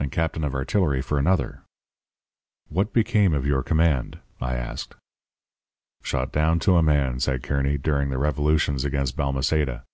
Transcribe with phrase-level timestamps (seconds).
[0.00, 1.60] And captain of artillery for another.'
[2.70, 4.94] "'What became of your command?' I asked.
[6.02, 9.84] "'Shot down to a man,' said Kearny, 'during the revolutions against Balmaceda.'